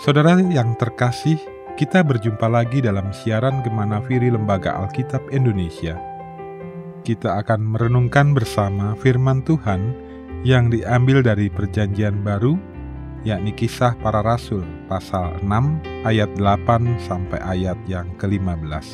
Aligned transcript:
Saudara 0.00 0.40
yang 0.40 0.72
terkasih, 0.80 1.36
kita 1.76 2.00
berjumpa 2.00 2.48
lagi 2.48 2.80
dalam 2.80 3.12
siaran 3.12 3.60
Gemana 3.60 4.00
Firi 4.00 4.32
Lembaga 4.32 4.72
Alkitab 4.80 5.28
Indonesia. 5.28 6.00
Kita 7.04 7.36
akan 7.44 7.60
merenungkan 7.76 8.32
bersama 8.32 8.96
firman 8.96 9.44
Tuhan 9.44 9.92
yang 10.48 10.72
diambil 10.72 11.20
dari 11.20 11.52
Perjanjian 11.52 12.24
Baru, 12.24 12.56
yakni 13.20 13.52
Kisah 13.52 13.92
Para 14.00 14.24
Rasul 14.24 14.64
pasal 14.88 15.36
6 15.44 16.08
ayat 16.08 16.32
8 16.40 16.96
sampai 17.04 17.38
ayat 17.44 17.76
yang 17.84 18.08
ke-15. 18.16 18.88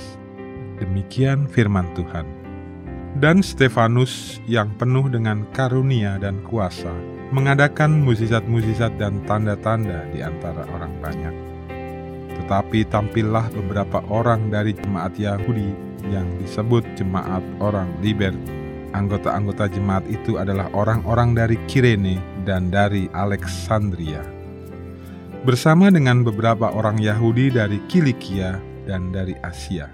Demikian 0.82 1.46
firman 1.46 1.86
Tuhan. 1.94 2.26
Dan 3.22 3.38
Stefanus 3.46 4.42
yang 4.50 4.74
penuh 4.74 5.06
dengan 5.06 5.46
karunia 5.54 6.18
dan 6.18 6.42
kuasa 6.42 7.17
mengadakan 7.28 8.00
mukjizat-mukjizat 8.08 8.96
dan 8.96 9.20
tanda-tanda 9.28 10.08
di 10.12 10.24
antara 10.24 10.64
orang 10.72 10.92
banyak. 11.04 11.34
Tetapi 12.38 12.88
tampillah 12.88 13.52
beberapa 13.52 14.00
orang 14.08 14.48
dari 14.48 14.72
jemaat 14.72 15.12
Yahudi 15.20 15.68
yang 16.08 16.24
disebut 16.40 16.86
jemaat 16.96 17.44
orang 17.60 17.90
liber. 18.00 18.32
Anggota-anggota 18.96 19.68
jemaat 19.68 20.08
itu 20.08 20.40
adalah 20.40 20.72
orang-orang 20.72 21.36
dari 21.36 21.60
Kirene 21.68 22.16
dan 22.48 22.72
dari 22.72 23.12
Alexandria. 23.12 24.24
Bersama 25.44 25.92
dengan 25.92 26.24
beberapa 26.24 26.72
orang 26.72 26.96
Yahudi 26.96 27.52
dari 27.52 27.76
Kilikia 27.92 28.56
dan 28.88 29.12
dari 29.12 29.36
Asia. 29.44 29.92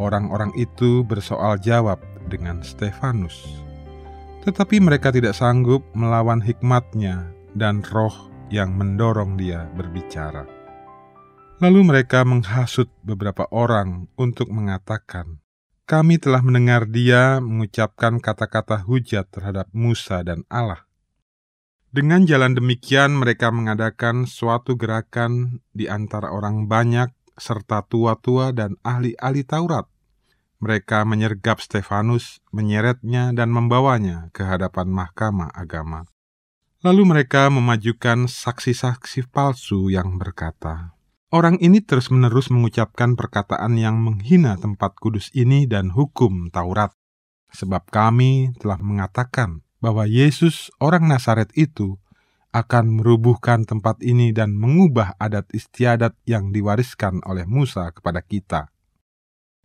Orang-orang 0.00 0.50
itu 0.56 1.04
bersoal 1.04 1.60
jawab 1.60 2.00
dengan 2.32 2.64
Stefanus. 2.64 3.63
Tetapi 4.44 4.76
mereka 4.76 5.08
tidak 5.08 5.32
sanggup 5.32 5.80
melawan 5.96 6.44
hikmatnya 6.44 7.32
dan 7.56 7.80
roh 7.80 8.12
yang 8.52 8.76
mendorong 8.76 9.40
dia 9.40 9.64
berbicara. 9.72 10.44
Lalu 11.64 11.80
mereka 11.80 12.28
menghasut 12.28 12.92
beberapa 13.00 13.48
orang 13.48 14.12
untuk 14.20 14.52
mengatakan, 14.52 15.40
"Kami 15.88 16.20
telah 16.20 16.44
mendengar 16.44 16.84
dia 16.84 17.40
mengucapkan 17.40 18.20
kata-kata 18.20 18.84
hujat 18.84 19.32
terhadap 19.32 19.72
Musa 19.72 20.20
dan 20.20 20.44
Allah." 20.52 20.84
Dengan 21.94 22.26
jalan 22.26 22.58
demikian, 22.58 23.14
mereka 23.14 23.54
mengadakan 23.54 24.26
suatu 24.26 24.74
gerakan 24.74 25.62
di 25.70 25.86
antara 25.86 26.34
orang 26.34 26.66
banyak, 26.66 27.14
serta 27.38 27.86
tua-tua 27.86 28.50
dan 28.50 28.74
ahli-ahli 28.82 29.46
Taurat. 29.46 29.86
Mereka 30.64 31.04
menyergap 31.04 31.60
Stefanus, 31.60 32.40
menyeretnya, 32.48 33.36
dan 33.36 33.52
membawanya 33.52 34.32
ke 34.32 34.48
hadapan 34.48 34.88
mahkamah 34.88 35.52
agama. 35.52 36.08
Lalu 36.80 37.04
mereka 37.04 37.52
memajukan 37.52 38.24
saksi-saksi 38.24 39.28
palsu 39.28 39.92
yang 39.92 40.16
berkata, 40.16 40.96
Orang 41.28 41.60
ini 41.60 41.84
terus-menerus 41.84 42.48
mengucapkan 42.48 43.12
perkataan 43.12 43.76
yang 43.76 44.00
menghina 44.00 44.56
tempat 44.56 44.96
kudus 44.96 45.28
ini 45.36 45.68
dan 45.68 45.92
hukum 45.92 46.48
Taurat. 46.48 46.96
Sebab 47.52 47.92
kami 47.92 48.56
telah 48.56 48.80
mengatakan 48.80 49.60
bahwa 49.84 50.08
Yesus 50.08 50.72
orang 50.80 51.12
Nazaret 51.12 51.52
itu 51.52 52.00
akan 52.54 53.02
merubuhkan 53.02 53.66
tempat 53.66 53.98
ini 54.00 54.30
dan 54.30 54.54
mengubah 54.54 55.18
adat 55.18 55.50
istiadat 55.52 56.14
yang 56.24 56.54
diwariskan 56.54 57.20
oleh 57.26 57.44
Musa 57.44 57.90
kepada 57.90 58.22
kita. 58.22 58.73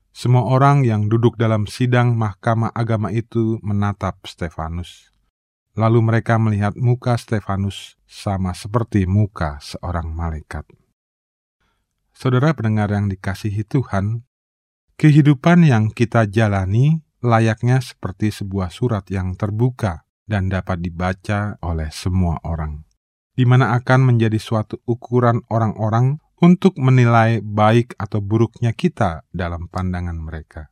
Semua 0.10 0.50
orang 0.50 0.84
yang 0.84 1.08
duduk 1.08 1.38
dalam 1.38 1.70
sidang 1.70 2.18
mahkamah 2.18 2.74
agama 2.74 3.14
itu 3.14 3.62
menatap 3.62 4.20
Stefanus. 4.26 5.14
Lalu 5.78 6.02
mereka 6.02 6.36
melihat 6.42 6.76
muka 6.76 7.16
Stefanus 7.16 7.96
sama 8.10 8.58
seperti 8.58 9.06
muka 9.06 9.62
seorang 9.62 10.12
malaikat. 10.12 10.66
Saudara 12.12 12.52
pendengar 12.52 12.92
yang 12.92 13.08
dikasihi 13.08 13.64
Tuhan, 13.64 14.28
kehidupan 15.00 15.64
yang 15.64 15.88
kita 15.88 16.28
jalani 16.28 17.00
layaknya 17.24 17.80
seperti 17.80 18.34
sebuah 18.34 18.74
surat 18.76 19.08
yang 19.08 19.40
terbuka 19.40 20.04
dan 20.28 20.52
dapat 20.52 20.84
dibaca 20.84 21.56
oleh 21.64 21.88
semua 21.96 22.44
orang, 22.44 22.84
di 23.40 23.48
mana 23.48 23.72
akan 23.78 24.14
menjadi 24.14 24.36
suatu 24.36 24.84
ukuran 24.84 25.48
orang-orang 25.48 26.20
untuk 26.40 26.80
menilai 26.80 27.44
baik 27.44 28.00
atau 28.00 28.24
buruknya 28.24 28.72
kita 28.72 29.28
dalam 29.36 29.68
pandangan 29.68 30.16
mereka. 30.16 30.72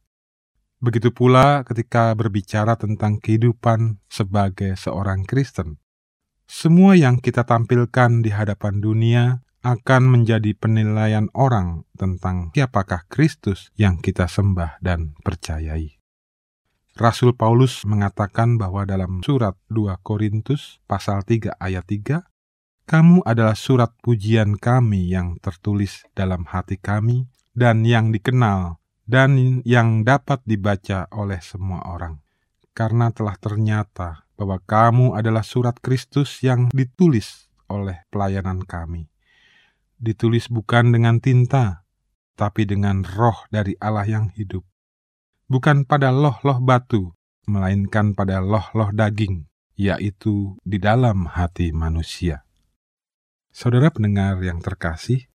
Begitu 0.80 1.12
pula 1.12 1.66
ketika 1.68 2.14
berbicara 2.14 2.78
tentang 2.80 3.20
kehidupan 3.20 4.00
sebagai 4.08 4.78
seorang 4.80 5.26
Kristen. 5.28 5.82
Semua 6.48 6.96
yang 6.96 7.20
kita 7.20 7.44
tampilkan 7.44 8.24
di 8.24 8.32
hadapan 8.32 8.80
dunia 8.80 9.24
akan 9.68 10.08
menjadi 10.08 10.56
penilaian 10.56 11.28
orang 11.36 11.84
tentang 12.00 12.56
siapakah 12.56 13.04
Kristus 13.12 13.68
yang 13.76 14.00
kita 14.00 14.30
sembah 14.30 14.80
dan 14.80 15.18
percayai. 15.26 15.98
Rasul 16.98 17.36
Paulus 17.38 17.86
mengatakan 17.86 18.58
bahwa 18.58 18.82
dalam 18.88 19.22
surat 19.22 19.54
2 19.70 20.02
Korintus 20.02 20.82
pasal 20.90 21.22
3 21.22 21.54
ayat 21.62 21.86
3, 21.86 22.26
kamu 22.88 23.20
adalah 23.28 23.60
surat 23.60 23.92
pujian 24.00 24.56
kami 24.56 25.12
yang 25.12 25.36
tertulis 25.44 26.08
dalam 26.16 26.48
hati 26.48 26.80
kami 26.80 27.28
dan 27.52 27.84
yang 27.84 28.16
dikenal 28.16 28.80
dan 29.04 29.60
yang 29.68 30.08
dapat 30.08 30.40
dibaca 30.48 31.12
oleh 31.12 31.44
semua 31.44 31.84
orang. 31.84 32.24
Karena 32.72 33.12
telah 33.12 33.36
ternyata 33.36 34.24
bahwa 34.40 34.64
kamu 34.64 35.20
adalah 35.20 35.44
surat 35.44 35.76
Kristus 35.84 36.40
yang 36.40 36.72
ditulis 36.72 37.52
oleh 37.68 38.08
pelayanan 38.08 38.64
kami. 38.64 39.12
Ditulis 40.00 40.48
bukan 40.48 40.96
dengan 40.96 41.20
tinta, 41.20 41.84
tapi 42.40 42.64
dengan 42.64 43.04
roh 43.04 43.44
dari 43.52 43.76
Allah 43.84 44.08
yang 44.08 44.32
hidup. 44.32 44.64
Bukan 45.52 45.84
pada 45.84 46.16
loh-loh 46.16 46.64
batu, 46.64 47.12
melainkan 47.52 48.16
pada 48.16 48.40
loh-loh 48.40 48.96
daging, 48.96 49.52
yaitu 49.76 50.56
di 50.64 50.80
dalam 50.80 51.28
hati 51.28 51.76
manusia. 51.76 52.47
Saudara 53.58 53.90
pendengar 53.90 54.38
yang 54.46 54.62
terkasih, 54.62 55.34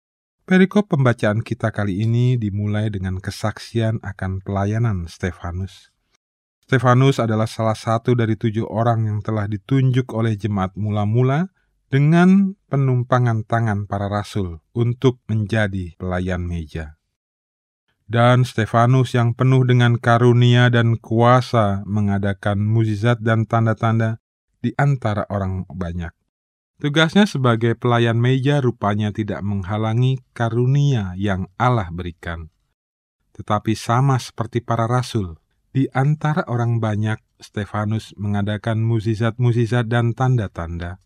perikop 0.50 0.90
pembacaan 0.90 1.46
kita 1.46 1.70
kali 1.70 2.02
ini 2.02 2.34
dimulai 2.34 2.90
dengan 2.90 3.22
kesaksian 3.22 4.02
akan 4.02 4.42
pelayanan 4.42 5.06
Stefanus. 5.06 5.94
Stefanus 6.66 7.22
adalah 7.22 7.46
salah 7.46 7.78
satu 7.78 8.18
dari 8.18 8.34
tujuh 8.34 8.66
orang 8.66 9.06
yang 9.06 9.20
telah 9.22 9.46
ditunjuk 9.46 10.10
oleh 10.18 10.34
jemaat 10.34 10.74
mula-mula 10.74 11.54
dengan 11.94 12.58
penumpangan 12.74 13.46
tangan 13.46 13.86
para 13.86 14.10
rasul 14.10 14.66
untuk 14.74 15.22
menjadi 15.30 15.94
pelayan 16.02 16.42
meja. 16.42 16.98
Dan 18.10 18.50
Stefanus 18.50 19.14
yang 19.14 19.38
penuh 19.38 19.62
dengan 19.62 19.94
karunia 19.94 20.74
dan 20.74 20.98
kuasa 20.98 21.86
mengadakan 21.86 22.66
mukjizat 22.66 23.22
dan 23.22 23.46
tanda-tanda 23.46 24.18
di 24.58 24.74
antara 24.74 25.30
orang 25.30 25.70
banyak. 25.70 26.17
Tugasnya 26.78 27.26
sebagai 27.26 27.74
pelayan 27.74 28.22
meja 28.22 28.62
rupanya 28.62 29.10
tidak 29.10 29.42
menghalangi 29.42 30.22
karunia 30.38 31.18
yang 31.18 31.50
Allah 31.58 31.90
berikan. 31.90 32.54
Tetapi 33.34 33.74
sama 33.74 34.22
seperti 34.22 34.62
para 34.62 34.86
rasul, 34.86 35.42
di 35.74 35.90
antara 35.90 36.46
orang 36.46 36.78
banyak, 36.78 37.18
Stefanus 37.42 38.14
mengadakan 38.18 38.82
mukjizat-mukjizat 38.86 39.90
dan 39.90 40.14
tanda-tanda. 40.14 41.02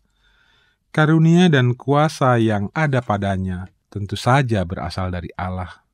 Karunia 0.92 1.48
dan 1.48 1.72
kuasa 1.72 2.36
yang 2.36 2.68
ada 2.76 3.00
padanya 3.00 3.72
tentu 3.92 4.16
saja 4.16 4.64
berasal 4.68 5.08
dari 5.08 5.32
Allah. 5.40 5.84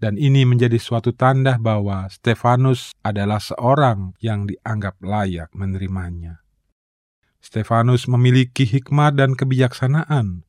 Dan 0.00 0.18
ini 0.18 0.42
menjadi 0.42 0.78
suatu 0.78 1.14
tanda 1.14 1.54
bahwa 1.54 2.10
Stefanus 2.10 2.94
adalah 3.06 3.38
seorang 3.38 4.18
yang 4.18 4.50
dianggap 4.50 4.98
layak 5.02 5.54
menerimanya. 5.54 6.39
Stefanus 7.40 8.04
memiliki 8.06 8.68
hikmat 8.68 9.16
dan 9.16 9.32
kebijaksanaan, 9.32 10.44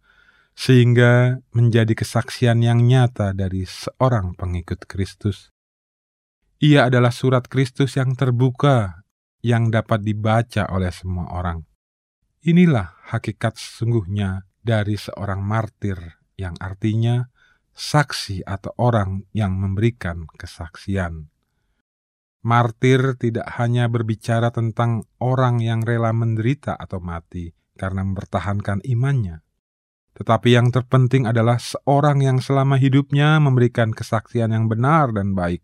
sehingga 0.53 1.39
menjadi 1.55 1.95
kesaksian 1.95 2.61
yang 2.61 2.83
nyata 2.83 3.31
dari 3.31 3.63
seorang 3.63 4.35
pengikut 4.35 4.83
Kristus. 4.85 5.49
Ia 6.61 6.91
adalah 6.91 7.09
surat 7.09 7.49
Kristus 7.49 7.97
yang 7.97 8.13
terbuka, 8.13 9.01
yang 9.41 9.73
dapat 9.73 10.05
dibaca 10.05 10.69
oleh 10.69 10.93
semua 10.93 11.31
orang. 11.33 11.65
Inilah 12.45 12.93
hakikat 13.09 13.57
sesungguhnya 13.57 14.45
dari 14.61 14.99
seorang 14.99 15.41
martir, 15.41 15.97
yang 16.37 16.53
artinya 16.61 17.31
saksi 17.73 18.45
atau 18.45 18.75
orang 18.77 19.25
yang 19.33 19.57
memberikan 19.57 20.29
kesaksian. 20.37 21.30
Martir 22.41 23.21
tidak 23.21 23.45
hanya 23.61 23.85
berbicara 23.85 24.49
tentang 24.49 25.05
orang 25.21 25.61
yang 25.61 25.85
rela 25.85 26.09
menderita 26.09 26.73
atau 26.73 26.97
mati 26.97 27.53
karena 27.77 28.01
mempertahankan 28.01 28.81
imannya, 28.81 29.45
tetapi 30.17 30.57
yang 30.57 30.73
terpenting 30.73 31.29
adalah 31.29 31.61
seorang 31.61 32.25
yang 32.25 32.41
selama 32.41 32.81
hidupnya 32.81 33.37
memberikan 33.37 33.93
kesaksian 33.93 34.57
yang 34.57 34.65
benar 34.65 35.13
dan 35.13 35.37
baik 35.37 35.61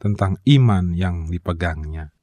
tentang 0.00 0.40
iman 0.48 0.96
yang 0.96 1.28
dipegangnya. 1.28 2.16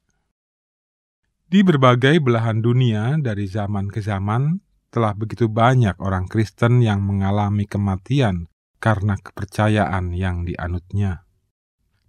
Di 1.53 1.61
berbagai 1.61 2.17
belahan 2.17 2.65
dunia, 2.65 3.21
dari 3.21 3.45
zaman 3.45 3.93
ke 3.93 4.01
zaman, 4.01 4.57
telah 4.89 5.13
begitu 5.13 5.45
banyak 5.49 6.01
orang 6.01 6.25
Kristen 6.25 6.81
yang 6.81 7.05
mengalami 7.05 7.69
kematian 7.69 8.49
karena 8.81 9.21
kepercayaan 9.21 10.17
yang 10.17 10.49
dianutnya. 10.49 11.29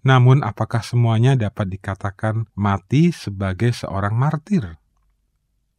Namun, 0.04 0.44
apakah 0.44 0.84
semuanya 0.84 1.32
dapat 1.32 1.72
dikatakan 1.72 2.44
mati 2.52 3.08
sebagai 3.08 3.72
seorang 3.72 4.12
martir? 4.12 4.76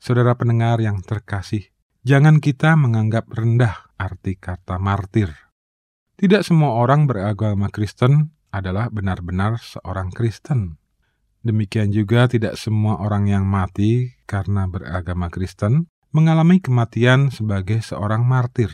Saudara 0.02 0.34
pendengar 0.34 0.82
yang 0.82 1.06
terkasih, 1.06 1.70
jangan 2.02 2.42
kita 2.42 2.74
menganggap 2.74 3.30
rendah 3.30 3.94
arti 4.02 4.34
kata 4.34 4.82
martir. 4.82 5.30
Tidak 6.18 6.42
semua 6.42 6.74
orang 6.74 7.06
beragama 7.06 7.70
Kristen 7.70 8.34
adalah 8.50 8.90
benar-benar 8.90 9.62
seorang 9.62 10.10
Kristen. 10.10 10.82
Demikian 11.46 11.94
juga 11.94 12.26
tidak 12.26 12.58
semua 12.58 12.98
orang 12.98 13.30
yang 13.30 13.46
mati 13.46 14.18
karena 14.26 14.66
beragama 14.66 15.30
Kristen 15.30 15.86
mengalami 16.10 16.58
kematian 16.58 17.30
sebagai 17.30 17.86
seorang 17.86 18.26
martir. 18.26 18.74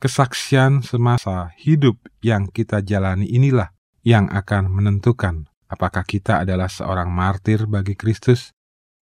Kesaksian 0.00 0.80
semasa 0.80 1.52
hidup 1.60 2.00
yang 2.24 2.48
kita 2.48 2.80
jalani 2.80 3.28
inilah 3.28 3.75
yang 4.06 4.30
akan 4.30 4.70
menentukan 4.70 5.50
apakah 5.66 6.06
kita 6.06 6.46
adalah 6.46 6.70
seorang 6.70 7.10
martir 7.10 7.66
bagi 7.66 7.98
Kristus 7.98 8.54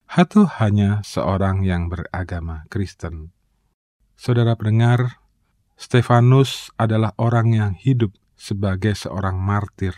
atau 0.09 0.49
hanya 0.65 1.05
seorang 1.05 1.61
yang 1.61 1.93
beragama 1.93 2.65
Kristen. 2.73 3.37
Saudara 4.17 4.57
pendengar, 4.57 5.21
Stefanus 5.77 6.73
adalah 6.81 7.13
orang 7.21 7.53
yang 7.53 7.73
hidup 7.77 8.17
sebagai 8.33 8.97
seorang 8.97 9.37
martir, 9.37 9.93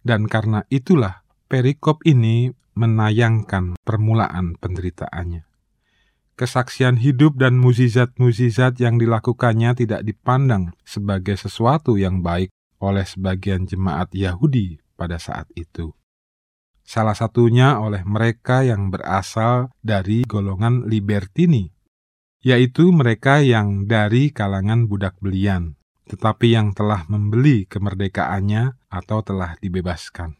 dan 0.00 0.24
karena 0.24 0.64
itulah 0.72 1.28
perikop 1.52 2.00
ini 2.08 2.56
menayangkan 2.72 3.76
permulaan 3.84 4.56
penderitaannya. 4.56 5.44
Kesaksian 6.40 7.04
hidup 7.04 7.36
dan 7.36 7.60
muzizat-muzizat 7.60 8.80
yang 8.80 8.96
dilakukannya 8.96 9.76
tidak 9.76 10.00
dipandang 10.08 10.72
sebagai 10.88 11.36
sesuatu 11.36 12.00
yang 12.00 12.24
baik 12.24 12.48
oleh 12.82 13.06
sebagian 13.06 13.62
jemaat 13.70 14.10
Yahudi 14.10 14.82
pada 14.98 15.22
saat 15.22 15.46
itu. 15.54 15.94
Salah 16.82 17.14
satunya 17.14 17.78
oleh 17.78 18.02
mereka 18.02 18.66
yang 18.66 18.90
berasal 18.90 19.70
dari 19.86 20.26
golongan 20.26 20.90
libertini, 20.90 21.70
yaitu 22.42 22.90
mereka 22.90 23.38
yang 23.38 23.86
dari 23.86 24.34
kalangan 24.34 24.90
budak 24.90 25.14
belian, 25.22 25.78
tetapi 26.10 26.58
yang 26.58 26.74
telah 26.74 27.06
membeli 27.06 27.70
kemerdekaannya 27.70 28.74
atau 28.90 29.22
telah 29.22 29.54
dibebaskan. 29.62 30.34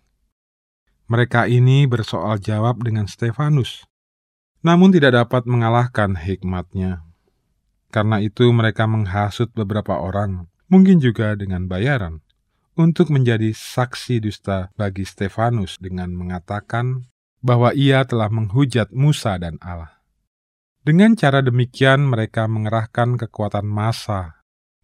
Mereka 1.07 1.47
ini 1.47 1.87
bersoal 1.87 2.43
jawab 2.43 2.83
dengan 2.83 3.07
Stefanus, 3.07 3.87
namun 4.67 4.91
tidak 4.91 5.15
dapat 5.15 5.47
mengalahkan 5.47 6.19
hikmatnya. 6.19 7.07
Karena 7.93 8.19
itu 8.19 8.49
mereka 8.51 8.89
menghasut 8.89 9.53
beberapa 9.53 10.01
orang, 10.01 10.49
mungkin 10.73 10.99
juga 10.99 11.37
dengan 11.37 11.69
bayaran, 11.69 12.25
untuk 12.77 13.13
menjadi 13.13 13.53
saksi 13.53 14.25
dusta 14.25 14.73
bagi 14.77 15.05
Stefanus 15.05 15.77
dengan 15.77 16.13
mengatakan 16.17 17.09
bahwa 17.45 17.75
ia 17.77 18.07
telah 18.07 18.31
menghujat 18.33 18.95
Musa 18.95 19.37
dan 19.37 19.59
Allah. 19.61 20.01
Dengan 20.83 21.15
cara 21.15 21.43
demikian 21.43 22.07
mereka 22.07 22.51
mengerahkan 22.51 23.15
kekuatan 23.15 23.67
massa 23.67 24.43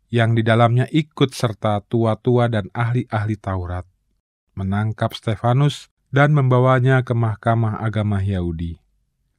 yang 0.08 0.32
di 0.32 0.46
dalamnya 0.46 0.86
ikut 0.88 1.34
serta 1.34 1.82
tua-tua 1.84 2.48
dan 2.48 2.70
ahli-ahli 2.72 3.36
Taurat, 3.36 3.84
menangkap 4.54 5.12
Stefanus 5.12 5.90
dan 6.08 6.32
membawanya 6.32 7.04
ke 7.04 7.12
mahkamah 7.12 7.82
agama 7.82 8.22
Yahudi. 8.24 8.80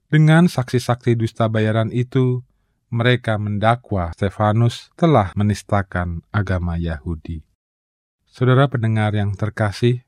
Dengan 0.10 0.50
saksi-saksi 0.50 1.18
dusta 1.18 1.50
bayaran 1.50 1.94
itu, 1.94 2.42
mereka 2.90 3.38
mendakwa 3.38 4.10
Stefanus 4.14 4.90
telah 4.98 5.34
menistakan 5.38 6.26
agama 6.34 6.78
Yahudi. 6.78 7.49
Saudara 8.30 8.70
pendengar 8.70 9.12
yang 9.18 9.34
terkasih, 9.34 10.06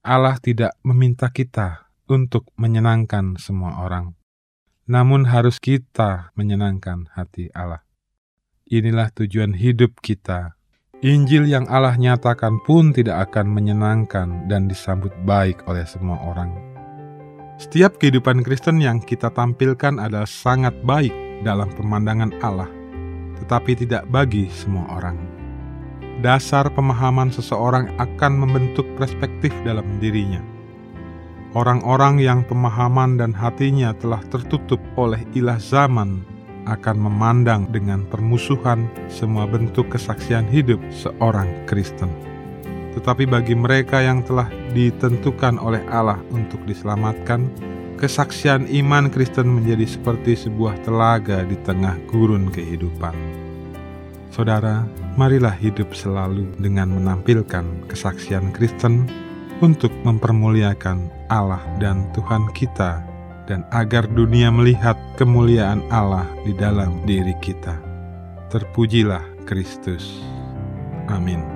Allah 0.00 0.38
tidak 0.38 0.78
meminta 0.86 1.28
kita 1.34 1.90
untuk 2.06 2.48
menyenangkan 2.54 3.34
semua 3.36 3.82
orang, 3.82 4.14
namun 4.86 5.26
harus 5.28 5.58
kita 5.58 6.30
menyenangkan 6.38 7.10
hati 7.12 7.50
Allah. 7.52 7.82
Inilah 8.70 9.12
tujuan 9.12 9.58
hidup 9.58 10.00
kita 10.00 10.56
Injil 11.04 11.44
yang 11.44 11.68
Allah 11.68 12.00
nyatakan 12.00 12.64
pun 12.64 12.88
tidak 12.88 13.28
akan 13.28 13.52
menyenangkan 13.52 14.48
dan 14.48 14.72
disambut 14.72 15.12
baik 15.28 15.60
oleh 15.68 15.84
semua 15.84 16.16
orang. 16.16 16.56
Setiap 17.60 18.00
kehidupan 18.00 18.40
Kristen 18.40 18.80
yang 18.80 19.04
kita 19.04 19.28
tampilkan 19.28 20.00
adalah 20.00 20.24
sangat 20.24 20.72
baik 20.80 21.12
dalam 21.44 21.68
pemandangan 21.76 22.32
Allah, 22.40 22.72
tetapi 23.36 23.84
tidak 23.84 24.08
bagi 24.08 24.48
semua 24.48 24.88
orang. 24.96 25.43
Dasar 26.22 26.70
pemahaman 26.70 27.34
seseorang 27.34 27.90
akan 27.98 28.46
membentuk 28.46 28.86
perspektif 28.94 29.50
dalam 29.66 29.86
dirinya. 29.98 30.38
Orang-orang 31.54 32.18
yang 32.18 32.42
pemahaman 32.46 33.18
dan 33.18 33.30
hatinya 33.30 33.94
telah 33.98 34.18
tertutup 34.30 34.82
oleh 34.98 35.22
ilah 35.38 35.58
zaman 35.58 36.22
akan 36.66 36.96
memandang 36.96 37.70
dengan 37.70 38.02
permusuhan 38.08 38.90
semua 39.06 39.46
bentuk 39.46 39.86
kesaksian 39.92 40.48
hidup 40.50 40.80
seorang 40.90 41.46
Kristen. 41.70 42.10
Tetapi 42.98 43.26
bagi 43.26 43.58
mereka 43.58 43.98
yang 44.02 44.22
telah 44.22 44.46
ditentukan 44.74 45.58
oleh 45.58 45.82
Allah 45.90 46.18
untuk 46.30 46.62
diselamatkan, 46.66 47.50
kesaksian 47.98 48.70
iman 48.70 49.10
Kristen 49.10 49.50
menjadi 49.50 49.86
seperti 49.86 50.38
sebuah 50.46 50.78
telaga 50.86 51.42
di 51.46 51.58
tengah 51.62 51.98
gurun 52.10 52.50
kehidupan. 52.50 53.43
Saudara, 54.34 54.82
marilah 55.14 55.54
hidup 55.54 55.94
selalu 55.94 56.50
dengan 56.58 56.90
menampilkan 56.90 57.86
kesaksian 57.86 58.50
Kristen 58.50 59.06
untuk 59.62 59.94
mempermuliakan 60.02 61.06
Allah 61.30 61.62
dan 61.78 62.10
Tuhan 62.18 62.50
kita 62.50 62.98
dan 63.46 63.62
agar 63.70 64.10
dunia 64.10 64.50
melihat 64.50 64.98
kemuliaan 65.14 65.86
Allah 65.94 66.26
di 66.42 66.50
dalam 66.50 67.06
diri 67.06 67.38
kita. 67.38 67.78
Terpujilah 68.50 69.22
Kristus. 69.46 70.18
Amin. 71.06 71.53